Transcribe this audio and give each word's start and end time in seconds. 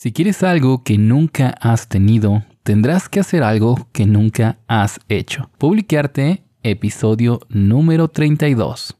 Si 0.00 0.12
quieres 0.12 0.44
algo 0.44 0.84
que 0.84 0.96
nunca 0.96 1.56
has 1.60 1.88
tenido, 1.88 2.44
tendrás 2.62 3.08
que 3.08 3.18
hacer 3.18 3.42
algo 3.42 3.88
que 3.90 4.06
nunca 4.06 4.60
has 4.68 5.00
hecho. 5.08 5.50
Publicarte, 5.58 6.44
episodio 6.62 7.40
número 7.48 8.06
32. 8.06 8.96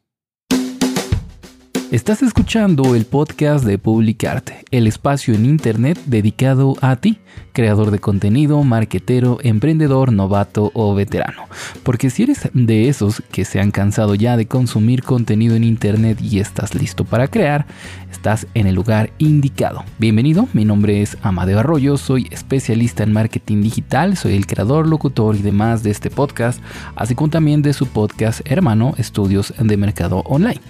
Estás 1.90 2.22
escuchando 2.22 2.94
el 2.94 3.06
podcast 3.06 3.64
de 3.64 3.78
Publicarte, 3.78 4.62
el 4.70 4.86
espacio 4.86 5.32
en 5.32 5.46
Internet 5.46 5.98
dedicado 6.04 6.74
a 6.82 6.96
ti, 6.96 7.18
creador 7.54 7.90
de 7.90 7.98
contenido, 7.98 8.62
marquetero, 8.62 9.38
emprendedor, 9.42 10.12
novato 10.12 10.70
o 10.74 10.94
veterano. 10.94 11.44
Porque 11.84 12.10
si 12.10 12.24
eres 12.24 12.50
de 12.52 12.90
esos 12.90 13.22
que 13.32 13.46
se 13.46 13.58
han 13.58 13.70
cansado 13.70 14.14
ya 14.14 14.36
de 14.36 14.46
consumir 14.46 15.02
contenido 15.02 15.56
en 15.56 15.64
Internet 15.64 16.18
y 16.20 16.40
estás 16.40 16.74
listo 16.74 17.06
para 17.06 17.28
crear, 17.28 17.66
estás 18.10 18.46
en 18.54 18.66
el 18.66 18.74
lugar 18.74 19.10
indicado. 19.18 19.84
Bienvenido, 19.98 20.48
mi 20.52 20.64
nombre 20.64 21.02
es 21.02 21.16
Amadeo 21.22 21.58
Arroyo, 21.60 21.96
soy 21.96 22.26
especialista 22.30 23.02
en 23.02 23.12
marketing 23.12 23.62
digital, 23.62 24.16
soy 24.16 24.34
el 24.34 24.46
creador, 24.46 24.86
locutor 24.86 25.36
y 25.36 25.42
demás 25.42 25.82
de 25.82 25.90
este 25.90 26.10
podcast, 26.10 26.60
así 26.96 27.14
como 27.14 27.30
también 27.30 27.62
de 27.62 27.72
su 27.72 27.86
podcast 27.86 28.40
hermano 28.44 28.94
Estudios 28.98 29.54
de 29.58 29.76
Mercado 29.76 30.18
Online. 30.26 30.60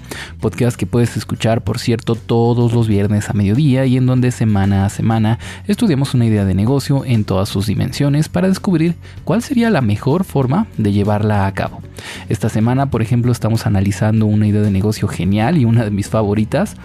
Podcast 0.41 0.77
que 0.77 0.87
puedes 0.87 1.17
escuchar, 1.17 1.63
por 1.63 1.79
cierto, 1.79 2.15
todos 2.15 2.73
los 2.73 2.89
viernes 2.89 3.31
a 3.31 3.33
mediodía 3.33 3.87
y 3.87 3.97
en 3.97 4.07
donde 4.07 4.31
semana 4.31 4.85
a 4.85 4.89
semana 4.89 5.39
estudiamos 5.67 6.15
una 6.15 6.27
idea 6.27 6.45
de 6.45 6.55
negocio 6.55 7.05
en 7.05 7.25
todas 7.25 7.49
sus 7.49 7.67
dimensiones 7.67 8.29
para 8.29 8.49
descubrir 8.49 8.97
cuál 9.25 9.43
sería 9.43 9.71
la 9.71 9.81
mejor 9.81 10.25
forma 10.25 10.67
de 10.77 10.93
llevarla 10.93 11.47
a 11.47 11.55
cabo. 11.55 11.81
Esta 12.29 12.49
semana, 12.49 12.91
por 12.91 13.03
ejemplo, 13.03 13.33
estamos 13.33 13.67
analizando 13.67 14.27
una 14.27 14.47
idea 14.47 14.63
de 14.63 14.71
negocio 14.71 15.09
genial 15.09 15.59
y 15.59 15.65
una 15.65 15.85
de 15.85 15.91
mis 15.91 16.09
favoritas 16.09 16.77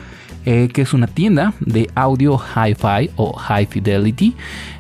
eh, 0.46 0.70
que 0.74 0.82
es 0.82 0.94
una 0.94 1.08
tienda 1.08 1.54
de 1.60 1.90
audio 1.96 2.38
hi-fi 2.38 3.10
o 3.16 3.34
high 3.34 3.66
fidelity. 3.66 4.36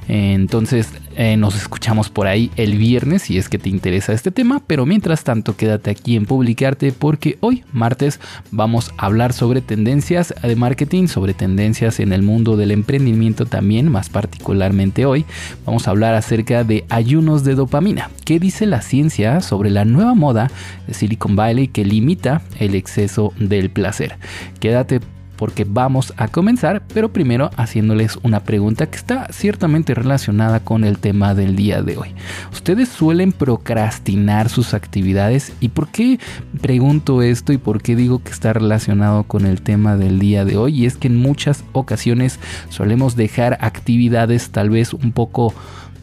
Entonces 0.07 0.89
eh, 1.15 1.37
nos 1.37 1.55
escuchamos 1.55 2.09
por 2.09 2.27
ahí 2.27 2.51
el 2.55 2.77
viernes 2.77 3.23
si 3.23 3.37
es 3.37 3.47
que 3.47 3.57
te 3.57 3.69
interesa 3.69 4.13
este 4.13 4.31
tema, 4.31 4.61
pero 4.65 4.85
mientras 4.85 5.23
tanto 5.23 5.55
quédate 5.55 5.91
aquí 5.91 6.15
en 6.15 6.25
Publicarte 6.25 6.91
porque 6.91 7.37
hoy 7.39 7.63
martes 7.71 8.19
vamos 8.51 8.91
a 8.97 9.05
hablar 9.05 9.31
sobre 9.31 9.61
tendencias 9.61 10.33
de 10.41 10.55
marketing, 10.55 11.07
sobre 11.07 11.33
tendencias 11.33 11.99
en 11.99 12.11
el 12.11 12.21
mundo 12.21 12.57
del 12.57 12.71
emprendimiento 12.71 13.45
también, 13.45 13.89
más 13.89 14.09
particularmente 14.09 15.05
hoy 15.05 15.25
vamos 15.65 15.87
a 15.87 15.91
hablar 15.91 16.15
acerca 16.15 16.63
de 16.63 16.85
ayunos 16.89 17.43
de 17.43 17.55
dopamina. 17.55 18.09
¿Qué 18.25 18.39
dice 18.39 18.65
la 18.65 18.81
ciencia 18.81 19.39
sobre 19.41 19.69
la 19.69 19.85
nueva 19.85 20.15
moda 20.15 20.51
de 20.87 20.93
Silicon 20.93 21.35
Valley 21.35 21.67
que 21.67 21.85
limita 21.85 22.41
el 22.59 22.75
exceso 22.75 23.33
del 23.37 23.69
placer? 23.69 24.17
Quédate 24.59 24.99
porque 25.43 25.65
vamos 25.67 26.13
a 26.15 26.29
comenzar, 26.29 26.83
pero 26.93 27.11
primero 27.11 27.49
haciéndoles 27.57 28.17
una 28.23 28.45
pregunta 28.45 28.85
que 28.85 28.95
está 28.95 29.27
ciertamente 29.33 29.93
relacionada 29.93 30.61
con 30.61 30.85
el 30.85 30.99
tema 30.99 31.35
del 31.35 31.57
día 31.57 31.81
de 31.81 31.97
hoy. 31.97 32.15
¿Ustedes 32.53 32.87
suelen 32.87 33.33
procrastinar 33.33 34.47
sus 34.47 34.73
actividades? 34.73 35.51
¿Y 35.59 35.67
por 35.67 35.89
qué 35.89 36.17
pregunto 36.61 37.21
esto 37.21 37.51
y 37.51 37.57
por 37.57 37.81
qué 37.81 37.97
digo 37.97 38.23
que 38.23 38.31
está 38.31 38.53
relacionado 38.53 39.23
con 39.25 39.45
el 39.45 39.61
tema 39.61 39.97
del 39.97 40.17
día 40.17 40.45
de 40.45 40.55
hoy? 40.55 40.79
Y 40.79 40.85
es 40.85 40.95
que 40.95 41.09
en 41.09 41.17
muchas 41.17 41.65
ocasiones 41.73 42.39
solemos 42.69 43.17
dejar 43.17 43.57
actividades 43.59 44.49
tal 44.49 44.69
vez 44.69 44.93
un 44.93 45.11
poco 45.11 45.53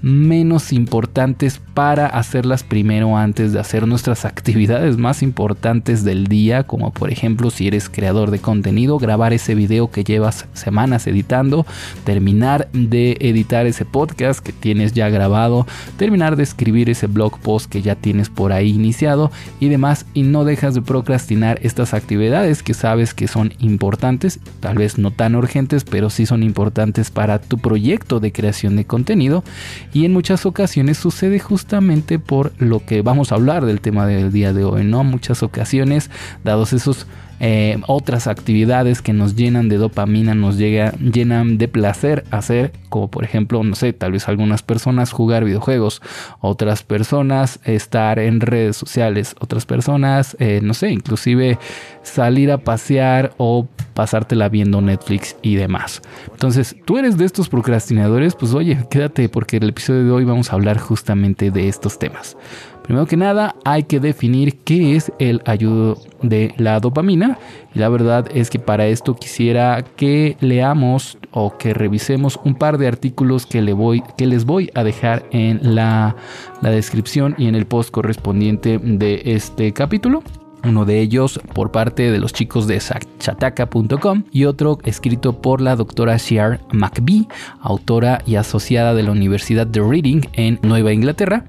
menos 0.03 0.73
importantes 0.73 1.61
para 1.75 2.07
hacerlas 2.07 2.63
primero 2.63 3.17
antes 3.17 3.53
de 3.53 3.61
hacer 3.61 3.87
nuestras 3.87 4.25
actividades 4.25 4.97
más 4.97 5.23
importantes 5.23 6.05
del 6.05 6.27
día, 6.27 6.65
como 6.65 6.93
por 6.93 7.11
ejemplo 7.11 7.51
si 7.51 7.67
eres 7.67 7.89
creador 7.89 8.31
de 8.31 8.39
contenido, 8.39 8.99
grabar 8.99 9.33
ese 9.33 9.55
video 9.55 9.91
que 9.91 10.05
llevas 10.05 10.47
semanas 10.53 11.07
editando, 11.07 11.67
terminar 12.05 12.69
de 12.73 13.17
editar 13.21 13.67
ese 13.67 13.85
podcast 13.85 14.41
que 14.41 14.53
tienes 14.53 14.93
ya 14.93 15.09
grabado, 15.09 15.67
terminar 15.97 16.37
de 16.37 16.43
escribir 16.43 16.91
ese 16.91 17.07
blog 17.07 17.39
post 17.39 17.71
que 17.71 17.83
ya 17.83 17.95
tienes 17.95 18.29
por 18.29 18.53
ahí 18.53 18.71
iniciado 18.71 19.31
y 19.59 19.69
demás 19.69 20.07
y 20.15 20.23
no 20.23 20.45
dejas 20.45 20.75
de 20.75 20.83
procrastinar 20.83 21.59
estas 21.63 21.95
actividades 21.95 22.63
que 22.63 22.75
sabes 22.75 23.15
que 23.15 23.29
son 23.29 23.53
importantes, 23.59 24.41
tal 24.61 24.79
vez 24.79 24.99
no 24.99 25.11
tan 25.11 25.35
urgentes, 25.35 25.85
pero 25.85 26.11
sí 26.11 26.27
son 26.27 26.43
importantes 26.43 27.11
para 27.11 27.41
tu 27.41 27.59
proyecto 27.59 28.21
de 28.21 28.33
creación 28.33 28.77
de 28.77 28.85
contenido 28.85 29.45
y 29.93 30.05
en 30.05 30.13
muchas 30.13 30.47
ocasiones 30.47 30.99
sucede 30.99 31.39
justamente 31.39 32.19
por 32.19 32.53
lo 32.59 32.85
que 32.85 33.03
vamos 33.03 33.33
a 33.33 33.37
hablar 33.37 33.65
del 33.65 33.81
tema 33.81 34.07
del 34.07 34.33
día 34.33 34.53
de 34.53 34.65
hoy, 34.65 34.85
¿no? 34.85 35.03
Muchas 35.05 35.43
ocasiones, 35.43 36.11
dados 36.45 36.73
esos 36.73 37.07
eh, 37.41 37.81
otras 37.87 38.27
actividades 38.27 39.01
que 39.01 39.13
nos 39.15 39.35
llenan 39.35 39.69
de 39.69 39.79
dopamina, 39.79 40.35
nos 40.35 40.59
llega, 40.59 40.93
llenan 40.93 41.57
de 41.57 41.69
placer 41.69 42.25
hacer, 42.31 42.73
como 42.91 43.11
por 43.11 43.25
ejemplo, 43.25 43.65
no 43.65 43.75
sé, 43.75 43.93
tal 43.93 44.13
vez 44.13 44.29
algunas 44.29 44.63
personas 44.63 45.11
jugar 45.11 45.45
videojuegos, 45.45 46.03
otras 46.41 46.83
personas 46.83 47.59
estar 47.65 48.19
en 48.19 48.41
redes 48.41 48.77
sociales, 48.77 49.35
otras 49.41 49.65
personas, 49.65 50.37
eh, 50.39 50.61
no 50.63 50.75
sé, 50.75 50.91
inclusive 50.91 51.59
salir 52.03 52.51
a 52.51 52.59
pasear 52.59 53.33
o 53.39 53.67
pasártela 53.95 54.49
viendo 54.49 54.81
Netflix 54.81 55.37
y 55.43 55.55
demás. 55.57 56.03
Entonces, 56.31 56.77
tú 56.85 56.99
eres 56.99 57.17
de 57.17 57.25
estos 57.25 57.49
procrastinadores, 57.49 58.35
pues 58.35 58.55
oye, 58.55 58.79
quédate 58.91 59.29
porque 59.29 59.57
el 59.57 59.69
episodio 59.69 60.05
de 60.05 60.11
hoy 60.11 60.25
vamos 60.25 60.53
a 60.53 60.57
hablar 60.57 60.79
justamente 60.79 61.51
de 61.51 61.69
estos 61.69 61.99
temas. 61.99 62.37
Primero 62.83 63.07
que 63.07 63.17
nada, 63.17 63.55
hay 63.65 63.85
que 63.85 64.01
definir 64.01 64.59
qué 64.65 64.97
es 64.97 65.13
el 65.19 65.43
ayudo 65.45 65.99
de 66.23 66.55
la 66.57 66.81
dopamina. 66.81 67.39
Y 67.75 67.79
la 67.79 67.89
verdad 67.89 68.27
es 68.35 68.51
que 68.51 68.59
para 68.59 68.87
esto 68.87 69.15
quisiera 69.15 69.85
que 69.97 70.37
leamos 70.41 71.19
o 71.31 71.57
que 71.57 71.73
revisemos 71.73 72.39
un 72.45 72.55
par 72.55 72.79
de 72.79 72.89
artículos 72.89 73.47
que, 73.47 73.63
le 73.63 73.73
voy, 73.73 74.03
que 74.17 74.27
les 74.27 74.45
voy 74.45 74.71
a 74.75 74.83
dejar 74.83 75.25
en 75.31 75.75
la, 75.75 76.17
la 76.63 76.71
descripción 76.71 77.35
y 77.39 77.47
en 77.47 77.55
el 77.55 77.67
post 77.67 77.91
correspondiente 77.91 78.79
de 78.79 79.23
este 79.25 79.73
capítulo 79.73 80.23
uno 80.65 80.85
de 80.85 81.01
ellos 81.01 81.41
por 81.55 81.71
parte 81.71 82.11
de 82.11 82.19
los 82.19 82.33
chicos 82.33 82.67
de 82.67 82.81
chataka.com 83.19 84.25
y 84.33 84.45
otro 84.45 84.79
escrito 84.85 85.41
por 85.41 85.61
la 85.61 85.77
doctora 85.77 86.17
Shear 86.17 86.61
McBee, 86.73 87.29
autora 87.61 88.23
y 88.27 88.37
asociada 88.37 88.95
de 88.95 89.03
la 89.03 89.13
Universidad 89.13 89.67
de 89.67 89.81
Reading 89.81 90.23
en 90.33 90.59
Nueva 90.63 90.93
Inglaterra, 90.93 91.45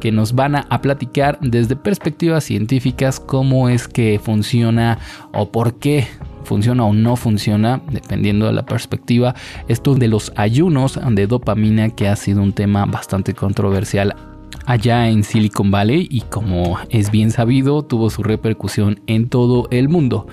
que 0.00 0.12
nos 0.12 0.34
van 0.34 0.56
a, 0.56 0.64
platicar 0.82 1.38
desde 1.40 1.76
perspectivas 1.76 2.44
científicas 2.44 3.20
cómo 3.20 3.68
es 3.68 3.88
que 3.88 4.20
funciona 4.22 4.98
o 5.32 5.50
por 5.50 5.78
qué 5.78 6.06
funciona 6.44 6.84
o 6.84 6.92
no 6.92 7.16
funciona, 7.16 7.80
dependiendo 7.90 8.46
de 8.46 8.52
la 8.52 8.66
perspectiva, 8.66 9.34
esto 9.66 9.94
de 9.94 10.08
los 10.08 10.32
ayunos 10.36 11.00
de 11.10 11.26
dopamina 11.26 11.90
que 11.90 12.08
ha 12.08 12.16
sido 12.16 12.42
un 12.42 12.52
tema 12.52 12.84
bastante 12.84 13.32
controversial 13.32 14.33
allá 14.66 15.08
en 15.08 15.24
Silicon 15.24 15.70
Valley 15.70 16.08
y 16.10 16.22
como 16.22 16.78
es 16.90 17.10
bien 17.10 17.30
sabido 17.30 17.82
tuvo 17.82 18.10
su 18.10 18.22
repercusión 18.22 19.00
en 19.06 19.28
todo 19.28 19.68
el 19.70 19.88
mundo. 19.88 20.26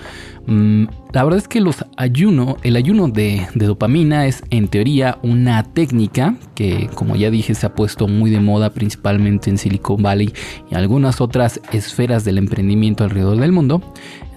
Mm, 0.48 0.86
la 1.14 1.24
verdad 1.24 1.38
es 1.38 1.48
que 1.48 1.62
los 1.62 1.86
ayuno, 1.98 2.58
el 2.64 2.76
ayuno 2.76 3.08
de, 3.08 3.48
de, 3.54 3.66
dopamina 3.68 4.26
es 4.26 4.44
en 4.50 4.68
teoría 4.68 5.20
una 5.22 5.64
técnica 5.64 6.36
que 6.56 6.90
como 6.96 7.16
ya 7.16 7.30
dije 7.30 7.54
se 7.54 7.68
ha 7.68 7.76
puesto 7.76 8.08
muy 8.08 8.32
de 8.32 8.40
moda 8.40 8.72
principalmente 8.72 9.50
en 9.50 9.58
Silicon 9.58 10.02
Valley 10.02 10.34
y 10.72 10.76
algunas 10.76 11.22
otras 11.22 11.62
esferas 11.72 12.26
del 12.26 12.38
emprendimiento 12.38 13.04
alrededor 13.04 13.38
del 13.38 13.52
mundo. 13.52 13.82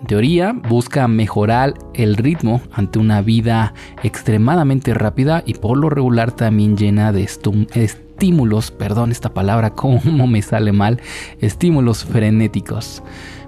En 0.00 0.06
teoría 0.06 0.53
busca 0.53 1.09
mejorar 1.09 1.75
el 1.94 2.17
ritmo 2.17 2.61
ante 2.73 2.99
una 2.99 3.23
vida 3.23 3.73
extremadamente 4.03 4.93
rápida 4.93 5.43
y 5.47 5.55
por 5.55 5.78
lo 5.78 5.89
regular 5.89 6.33
también 6.33 6.77
llena 6.77 7.12
de 7.12 7.27
estímulos, 8.14 8.70
perdón 8.70 9.10
esta 9.10 9.34
palabra, 9.34 9.70
cómo 9.75 10.26
me 10.26 10.41
sale 10.42 10.72
mal, 10.72 11.00
estímulos 11.41 12.04
frenéticos. 12.04 13.02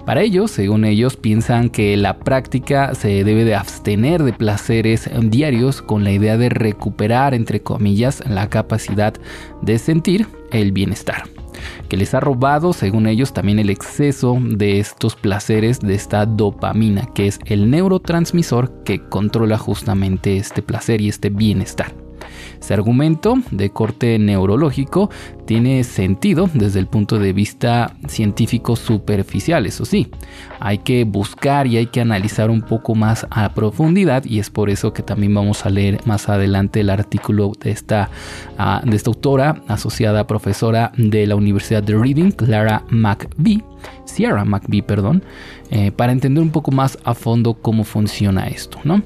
Para 0.05 0.21
ellos, 0.21 0.51
según 0.51 0.85
ellos, 0.85 1.17
piensan 1.17 1.69
que 1.69 1.97
la 1.97 2.19
práctica 2.19 2.95
se 2.95 3.25
debe 3.25 3.43
de 3.43 3.55
abstener 3.55 4.23
de 4.23 4.31
placeres 4.31 5.09
diarios 5.21 5.81
con 5.81 6.05
la 6.05 6.11
idea 6.11 6.37
de 6.37 6.47
recuperar, 6.47 7.33
entre 7.33 7.61
comillas, 7.61 8.23
la 8.25 8.49
capacidad 8.49 9.13
de 9.61 9.77
sentir 9.77 10.27
el 10.51 10.71
bienestar 10.71 11.23
que 11.89 11.97
les 11.97 12.13
ha 12.13 12.19
robado, 12.19 12.71
según 12.71 13.07
ellos, 13.07 13.33
también 13.33 13.59
el 13.59 13.69
exceso 13.69 14.37
de 14.39 14.79
estos 14.79 15.15
placeres, 15.15 15.79
de 15.79 15.95
esta 15.95 16.25
dopamina, 16.25 17.07
que 17.13 17.27
es 17.27 17.39
el 17.45 17.69
neurotransmisor 17.71 18.83
que 18.83 19.03
controla 19.09 19.57
justamente 19.57 20.37
este 20.37 20.61
placer 20.61 21.01
y 21.01 21.09
este 21.09 21.29
bienestar. 21.29 22.06
Ese 22.59 22.73
argumento 22.73 23.35
de 23.51 23.69
corte 23.69 24.17
neurológico 24.19 25.09
tiene 25.45 25.83
sentido 25.83 26.49
desde 26.53 26.79
el 26.79 26.87
punto 26.87 27.19
de 27.19 27.33
vista 27.33 27.95
científico 28.07 28.75
superficial, 28.75 29.65
eso 29.65 29.85
sí. 29.85 30.09
Hay 30.59 30.79
que 30.79 31.03
buscar 31.05 31.67
y 31.67 31.77
hay 31.77 31.87
que 31.87 32.01
analizar 32.01 32.49
un 32.49 32.61
poco 32.61 32.95
más 32.95 33.25
a 33.29 33.53
profundidad 33.53 34.25
y 34.25 34.39
es 34.39 34.49
por 34.49 34.69
eso 34.69 34.93
que 34.93 35.03
también 35.03 35.33
vamos 35.33 35.65
a 35.65 35.69
leer 35.69 35.99
más 36.05 36.29
adelante 36.29 36.81
el 36.81 36.89
artículo 36.89 37.51
de 37.59 37.71
esta, 37.71 38.09
ah, 38.57 38.81
de 38.83 38.95
esta 38.95 39.09
autora 39.09 39.61
asociada 39.67 40.27
profesora 40.27 40.91
de 40.97 41.25
la 41.27 41.35
Universidad 41.35 41.83
de 41.83 41.95
Reading, 41.95 42.31
Clara 42.31 42.83
McVie, 42.89 43.63
Sierra 44.05 44.45
McVie, 44.45 44.83
perdón, 44.83 45.23
eh, 45.69 45.91
para 45.91 46.11
entender 46.11 46.43
un 46.43 46.51
poco 46.51 46.71
más 46.71 46.97
a 47.03 47.13
fondo 47.13 47.53
cómo 47.55 47.83
funciona 47.83 48.47
esto, 48.47 48.79
¿no? 48.83 49.01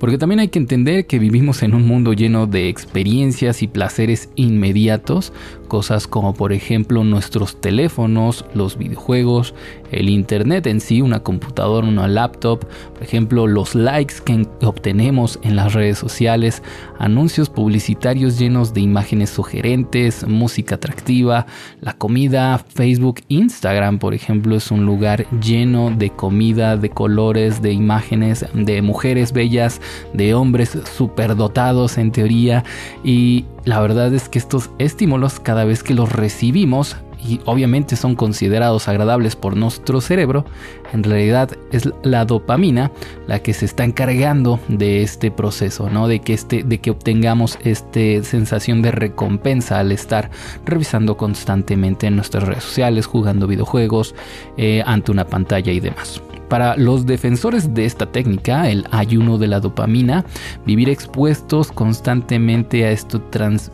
Porque 0.00 0.16
también 0.16 0.40
hay 0.40 0.48
que 0.48 0.58
entender 0.58 1.06
que 1.06 1.18
vivimos 1.18 1.62
en 1.62 1.74
un 1.74 1.86
mundo 1.86 2.14
lleno 2.14 2.46
de 2.46 2.70
experiencias 2.70 3.62
y 3.62 3.68
placeres 3.68 4.30
inmediatos, 4.34 5.30
cosas 5.68 6.06
como 6.06 6.32
por 6.32 6.54
ejemplo 6.54 7.04
nuestros 7.04 7.60
teléfonos, 7.60 8.46
los 8.54 8.78
videojuegos, 8.78 9.54
el 9.92 10.08
internet 10.08 10.66
en 10.66 10.80
sí, 10.80 11.02
una 11.02 11.20
computadora, 11.20 11.86
una 11.86 12.08
laptop, 12.08 12.64
por 12.94 13.02
ejemplo 13.02 13.46
los 13.46 13.74
likes 13.74 14.14
que 14.24 14.46
obtenemos 14.62 15.38
en 15.42 15.54
las 15.54 15.74
redes 15.74 15.98
sociales, 15.98 16.62
anuncios 16.98 17.50
publicitarios 17.50 18.38
llenos 18.38 18.72
de 18.72 18.80
imágenes 18.80 19.28
sugerentes, 19.28 20.26
música 20.26 20.76
atractiva, 20.76 21.46
la 21.82 21.92
comida, 21.92 22.58
Facebook, 22.58 23.20
Instagram 23.28 23.98
por 23.98 24.14
ejemplo 24.14 24.56
es 24.56 24.70
un 24.70 24.86
lugar 24.86 25.26
lleno 25.40 25.90
de 25.90 26.08
comida, 26.08 26.78
de 26.78 26.88
colores, 26.88 27.60
de 27.60 27.72
imágenes, 27.72 28.46
de 28.54 28.80
mujeres 28.80 29.32
bellas, 29.32 29.80
de 30.12 30.34
hombres 30.34 30.76
superdotados 30.96 31.98
en 31.98 32.12
teoría 32.12 32.64
y 33.04 33.44
la 33.64 33.80
verdad 33.80 34.12
es 34.14 34.28
que 34.28 34.38
estos 34.38 34.70
estímulos 34.78 35.40
cada 35.40 35.64
vez 35.64 35.82
que 35.82 35.94
los 35.94 36.12
recibimos 36.12 36.96
y 37.24 37.40
obviamente 37.44 37.96
son 37.96 38.14
considerados 38.16 38.88
agradables 38.88 39.36
por 39.36 39.56
nuestro 39.56 40.00
cerebro, 40.00 40.44
en 40.92 41.02
realidad 41.02 41.50
es 41.70 41.88
la 42.02 42.24
dopamina 42.24 42.90
la 43.26 43.40
que 43.40 43.52
se 43.52 43.66
está 43.66 43.84
encargando 43.84 44.58
de 44.68 45.02
este 45.02 45.30
proceso, 45.30 45.90
¿no? 45.90 46.08
De 46.08 46.20
que 46.20 46.32
este, 46.32 46.62
de 46.62 46.78
que 46.78 46.90
obtengamos 46.90 47.58
esta 47.62 48.22
sensación 48.22 48.82
de 48.82 48.92
recompensa 48.92 49.78
al 49.78 49.92
estar 49.92 50.30
revisando 50.64 51.16
constantemente 51.16 52.06
en 52.06 52.16
nuestras 52.16 52.44
redes 52.44 52.64
sociales, 52.64 53.06
jugando 53.06 53.46
videojuegos, 53.46 54.14
eh, 54.56 54.82
ante 54.86 55.12
una 55.12 55.26
pantalla 55.26 55.72
y 55.72 55.80
demás. 55.80 56.22
Para 56.50 56.76
los 56.76 57.06
defensores 57.06 57.72
de 57.74 57.84
esta 57.84 58.06
técnica, 58.06 58.68
el 58.68 58.84
ayuno 58.90 59.38
de 59.38 59.46
la 59.46 59.60
dopamina, 59.60 60.24
vivir 60.66 60.90
expuestos 60.90 61.70
constantemente 61.70 62.84
a 62.84 62.90
este 62.90 63.20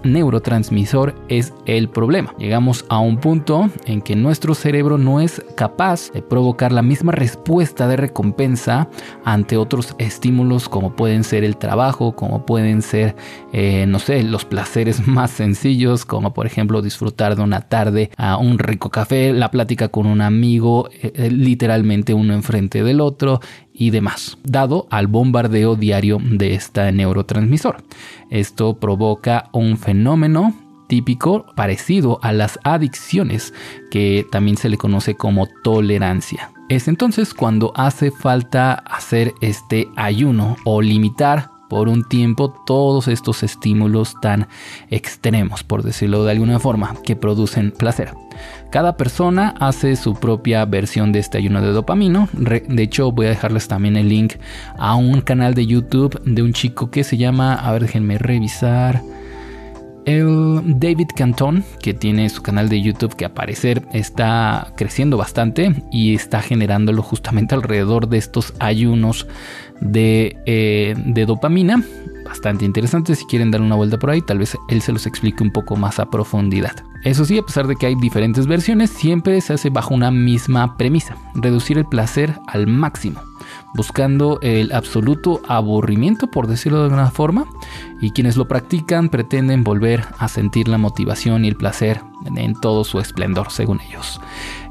neurotransmisor 0.05 1.14
es 1.28 1.55
el 1.64 1.88
problema. 1.88 2.34
Llegamos 2.38 2.84
a 2.90 2.99
un 2.99 3.17
punto 3.19 3.70
en 3.87 4.02
que 4.02 4.14
nuestro 4.14 4.55
cerebro 4.55 4.99
no 4.99 5.20
es 5.20 5.43
capaz 5.56 6.12
de 6.12 6.20
provocar 6.20 6.73
la 6.73 6.82
misma 6.82 7.12
respuesta 7.12 7.88
de 7.88 7.96
recompensa 7.96 8.88
ante 9.25 9.56
otros 9.56 9.94
estímulos 9.99 10.69
como 10.69 10.94
pueden 10.94 11.25
ser 11.25 11.44
el 11.44 11.56
trabajo, 11.56 12.14
como 12.14 12.44
pueden 12.44 12.82
ser, 12.82 13.17
eh, 13.52 13.87
no 13.88 13.99
sé, 13.99 14.22
los 14.22 14.44
placeres 14.44 15.06
más 15.06 15.31
sencillos, 15.31 16.05
como 16.05 16.34
por 16.34 16.46
ejemplo 16.46 16.82
disfrutar 16.82 17.37
de 17.37 17.43
una 17.43 17.62
tarde 17.62 18.11
a 18.17 18.37
un 18.37 18.58
rico 18.58 18.90
café, 18.90 19.32
la 19.32 19.50
plática 19.50 19.88
con 19.88 20.06
un 20.06 20.20
amigo, 20.20 20.88
eh, 20.90 21.12
eh, 21.14 21.31
literalmente 21.31 22.14
uno 22.14 22.34
del 22.69 23.01
otro 23.01 23.41
y 23.73 23.91
demás, 23.91 24.39
dado 24.45 24.87
al 24.91 25.07
bombardeo 25.07 25.77
diario 25.77 26.19
de 26.23 26.55
este 26.55 26.93
neurotransmisor. 26.93 27.83
Esto 28.31 28.75
provoca 28.79 29.49
un 29.53 29.79
fenómeno 29.79 30.55
típico 30.89 31.47
parecido 31.57 32.19
a 32.23 32.33
las 32.33 32.59
adicciones, 32.65 33.53
que 33.91 34.27
también 34.31 34.57
se 34.57 34.69
le 34.69 34.79
conoce 34.79 35.15
como 35.15 35.49
tolerancia. 35.63 36.51
Es 36.69 36.89
entonces 36.89 37.35
cuando 37.35 37.73
hace 37.77 38.11
falta 38.11 38.75
hacer 38.75 39.35
este 39.41 39.89
ayuno 39.97 40.57
o 40.65 40.83
limitar 40.83 41.51
por 41.69 41.89
un 41.89 42.05
tiempo 42.05 42.55
todos 42.67 43.09
estos 43.09 43.43
estímulos 43.43 44.15
tan 44.21 44.49
extremos, 44.91 45.63
por 45.63 45.83
decirlo 45.83 46.25
de 46.25 46.33
alguna 46.33 46.59
forma, 46.59 46.95
que 47.05 47.17
producen 47.17 47.73
placer. 47.73 48.13
Cada 48.71 48.97
persona 48.97 49.55
hace 49.61 49.97
su 49.97 50.15
propia 50.15 50.65
versión 50.65 51.13
de 51.13 51.21
este 51.21 51.39
ayuno 51.39 51.63
de 51.63 51.73
dopamina. 51.73 52.29
De 52.33 52.83
hecho, 52.83 53.13
voy 53.13 53.27
a 53.27 53.31
dejarles 53.31 53.69
también 53.69 53.97
el 53.97 54.09
link 54.09 54.35
a 54.77 54.97
un 54.97 55.21
canal 55.21 55.55
de 55.55 55.67
YouTube 55.67 56.21
de 56.25 56.43
un 56.43 56.53
chico 56.53 56.91
que 56.91 57.05
se 57.05 57.17
llama, 57.17 57.55
a 57.55 57.73
ver, 57.73 57.83
déjenme 57.83 58.19
revisar. 58.19 59.03
El 60.07 60.79
David 60.79 61.09
Canton, 61.17 61.65
que 61.83 61.93
tiene 61.93 62.29
su 62.29 62.41
canal 62.41 62.69
de 62.69 62.81
YouTube 62.81 63.17
que 63.17 63.25
a 63.25 63.35
parecer 63.35 63.83
está 63.93 64.73
creciendo 64.77 65.17
bastante 65.17 65.83
y 65.91 66.15
está 66.15 66.43
generándolo 66.43 67.03
justamente 67.03 67.57
alrededor 67.57 68.09
de 68.09 68.19
estos 68.19 68.55
ayunos 68.61 69.27
de, 69.81 70.37
eh, 70.46 70.94
de 70.96 71.26
dopamina. 71.26 71.82
Bastante 72.25 72.64
interesante, 72.64 73.14
si 73.14 73.25
quieren 73.26 73.50
dar 73.50 73.61
una 73.61 73.76
vuelta 73.76 73.99
por 73.99 74.11
ahí, 74.11 74.20
tal 74.20 74.38
vez 74.38 74.56
él 74.69 74.82
se 74.82 74.93
los 74.93 75.06
explique 75.06 75.43
un 75.43 75.52
poco 75.52 75.76
más 75.76 76.00
a 76.00 76.11
profundidad. 76.11 76.75
Eso 77.05 77.25
sí, 77.25 77.38
a 77.38 77.43
pesar 77.43 77.69
de 77.69 77.76
que 77.76 77.87
hay 77.87 77.94
diferentes 77.94 78.46
versiones, 78.46 78.90
siempre 78.90 79.40
se 79.40 79.52
hace 79.52 79.70
bajo 79.70 79.94
una 79.94 80.11
misma 80.11 80.76
premisa, 80.76 81.17
reducir 81.34 81.78
el 81.78 81.87
placer 81.87 82.34
al 82.49 82.67
máximo 82.67 83.20
buscando 83.75 84.39
el 84.43 84.73
absoluto 84.73 85.41
aburrimiento, 85.49 86.31
por 86.31 86.47
decirlo 86.47 86.79
de 86.79 86.85
alguna 86.85 87.11
forma, 87.11 87.47
y 88.01 88.11
quienes 88.11 88.37
lo 88.37 88.49
practican 88.49 89.09
pretenden 89.09 89.65
volver 89.65 90.05
a 90.19 90.29
sentir 90.29 90.69
la 90.69 90.79
motivación 90.79 91.45
y 91.45 91.49
el 91.49 91.57
placer 91.57 92.01
en 92.37 92.55
todo 92.55 92.85
su 92.85 92.99
esplendor, 92.99 93.51
según 93.51 93.81
ellos. 93.81 94.21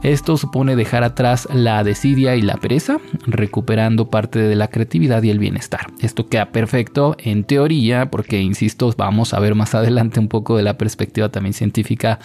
Esto 0.04 0.38
supone 0.38 0.76
dejar 0.76 1.04
atrás 1.04 1.48
la 1.52 1.84
desidia 1.84 2.36
y 2.36 2.42
la 2.42 2.58
pereza, 2.58 2.98
recuperando 3.26 4.10
parte 4.10 4.40
de 4.40 4.56
la 4.56 4.68
creatividad 4.68 5.24
y 5.24 5.30
el 5.30 5.40
bienestar. 5.40 5.88
Esto 6.00 6.28
queda 6.28 6.52
perfecto 6.52 7.16
en 7.18 7.44
teoría, 7.44 8.12
porque, 8.12 8.42
insisto, 8.42 8.94
vamos 8.98 9.34
a 9.34 9.40
ver 9.40 9.56
más 9.56 9.74
adelante 9.74 10.20
un 10.20 10.28
poco 10.28 10.58
de 10.58 10.64
la 10.64 10.78
perspectiva 10.78 11.30
también 11.30 11.54
científica 11.54 12.20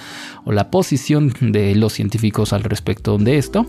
o 0.44 0.52
la 0.52 0.70
posición 0.70 1.32
de 1.40 1.74
los 1.74 1.92
científicos 1.92 2.52
al 2.52 2.64
respecto 2.64 3.16
de 3.18 3.38
esto. 3.38 3.66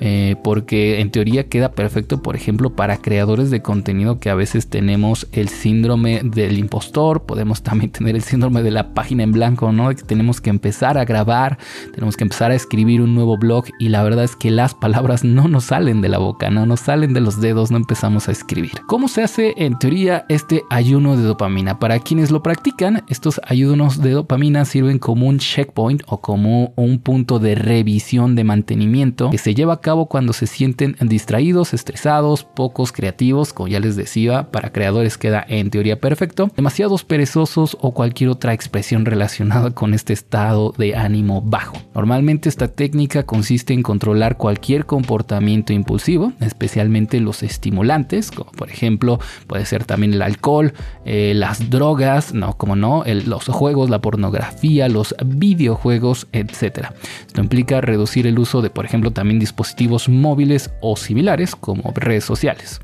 Eh, 0.00 0.36
porque 0.42 1.00
en 1.00 1.10
teoría 1.10 1.48
queda 1.48 1.72
perfecto, 1.72 2.20
por 2.20 2.36
ejemplo, 2.36 2.74
para 2.74 2.98
creadores 2.98 3.50
de 3.50 3.62
contenido 3.62 4.18
que 4.18 4.28
a 4.28 4.34
veces 4.34 4.68
tenemos 4.68 5.28
el 5.32 5.48
síndrome 5.48 6.20
del 6.24 6.58
impostor, 6.58 7.22
podemos 7.22 7.62
también 7.62 7.90
tener 7.92 8.16
el 8.16 8.22
síndrome 8.22 8.62
de 8.62 8.70
la 8.70 8.92
página 8.94 9.22
en 9.22 9.32
blanco, 9.32 9.72
¿no? 9.72 9.88
Que 9.90 10.02
tenemos 10.02 10.40
que 10.40 10.50
empezar 10.50 10.98
a 10.98 11.04
grabar, 11.04 11.58
tenemos 11.92 12.16
que 12.16 12.24
empezar 12.24 12.50
a 12.50 12.54
escribir 12.54 13.00
un 13.00 13.14
nuevo 13.14 13.38
blog 13.38 13.66
y 13.78 13.88
la 13.88 14.02
verdad 14.02 14.24
es 14.24 14.36
que 14.36 14.50
las 14.50 14.74
palabras 14.74 15.24
no 15.24 15.48
nos 15.48 15.64
salen 15.64 16.00
de 16.00 16.08
la 16.08 16.18
boca, 16.18 16.50
no 16.50 16.66
nos 16.66 16.80
salen 16.80 17.14
de 17.14 17.20
los 17.20 17.40
dedos, 17.40 17.70
no 17.70 17.76
empezamos 17.76 18.28
a 18.28 18.32
escribir. 18.32 18.72
¿Cómo 18.86 19.08
se 19.08 19.22
hace 19.22 19.54
en 19.56 19.78
teoría 19.78 20.26
este 20.28 20.64
ayuno 20.70 21.16
de 21.16 21.22
dopamina? 21.22 21.78
Para 21.78 22.00
quienes 22.00 22.30
lo 22.30 22.42
practican, 22.42 23.04
estos 23.08 23.40
ayunos 23.46 24.00
de 24.00 24.10
dopamina 24.10 24.64
sirven 24.64 24.98
como 24.98 25.26
un 25.28 25.38
checkpoint 25.38 26.02
o 26.06 26.20
como 26.20 26.72
un 26.76 26.98
punto 26.98 27.38
de 27.38 27.54
revisión 27.54 28.34
de 28.34 28.44
mantenimiento 28.44 29.30
que 29.30 29.38
se 29.38 29.54
lleva 29.54 29.74
a 29.74 29.80
cabo 29.84 30.06
cuando 30.06 30.32
se 30.32 30.46
sienten 30.46 30.96
distraídos, 30.98 31.74
estresados, 31.74 32.42
pocos 32.42 32.90
creativos, 32.90 33.52
como 33.52 33.68
ya 33.68 33.80
les 33.80 33.96
decía, 33.96 34.50
para 34.50 34.72
creadores 34.72 35.18
queda 35.18 35.44
en 35.46 35.68
teoría 35.68 36.00
perfecto, 36.00 36.50
demasiados 36.56 37.04
perezosos 37.04 37.76
o 37.82 37.92
cualquier 37.92 38.30
otra 38.30 38.54
expresión 38.54 39.04
relacionada 39.04 39.72
con 39.72 39.92
este 39.92 40.14
estado 40.14 40.72
de 40.78 40.96
ánimo 40.96 41.42
bajo. 41.42 41.76
Normalmente 41.94 42.48
esta 42.48 42.68
técnica 42.68 43.24
consiste 43.24 43.74
en 43.74 43.82
controlar 43.82 44.38
cualquier 44.38 44.86
comportamiento 44.86 45.74
impulsivo, 45.74 46.32
especialmente 46.40 47.20
los 47.20 47.42
estimulantes, 47.42 48.30
como 48.30 48.52
por 48.52 48.70
ejemplo 48.70 49.20
puede 49.46 49.66
ser 49.66 49.84
también 49.84 50.14
el 50.14 50.22
alcohol, 50.22 50.72
eh, 51.04 51.34
las 51.36 51.68
drogas, 51.68 52.32
no, 52.32 52.56
como 52.56 52.74
no, 52.74 53.04
los 53.04 53.44
juegos, 53.48 53.90
la 53.90 54.00
pornografía, 54.00 54.88
los 54.88 55.14
videojuegos, 55.22 56.26
etc. 56.32 56.86
Esto 57.26 57.42
implica 57.42 57.82
reducir 57.82 58.26
el 58.26 58.38
uso 58.38 58.62
de, 58.62 58.70
por 58.70 58.86
ejemplo, 58.86 59.10
también 59.10 59.38
dispositivos 59.38 59.73
móviles 60.08 60.70
o 60.80 60.96
similares 60.96 61.54
como 61.54 61.92
redes 61.94 62.24
sociales. 62.24 62.80